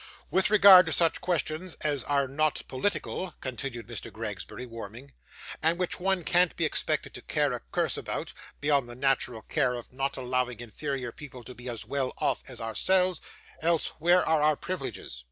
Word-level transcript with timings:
'With 0.31 0.49
regard 0.49 0.87
to 0.87 0.91
such 0.91 1.21
questions 1.21 1.75
as 1.81 2.03
are 2.05 2.27
not 2.27 2.63
political,' 2.67 3.35
continued 3.39 3.85
Mr 3.85 4.11
Gregsbury, 4.11 4.65
warming; 4.65 5.13
'and 5.61 5.77
which 5.77 5.99
one 5.99 6.23
can't 6.23 6.55
be 6.55 6.65
expected 6.65 7.13
to 7.13 7.21
care 7.21 7.53
a 7.53 7.59
curse 7.71 7.97
about, 7.97 8.33
beyond 8.59 8.89
the 8.89 8.95
natural 8.95 9.43
care 9.43 9.75
of 9.75 9.93
not 9.93 10.17
allowing 10.17 10.59
inferior 10.59 11.11
people 11.11 11.43
to 11.43 11.53
be 11.53 11.69
as 11.69 11.85
well 11.85 12.13
off 12.17 12.41
as 12.47 12.59
ourselves 12.59 13.21
else 13.61 13.89
where 13.99 14.27
are 14.27 14.41
our 14.41 14.55
privileges? 14.55 15.19